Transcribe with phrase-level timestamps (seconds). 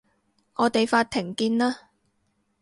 [0.55, 1.91] 我哋法庭見啦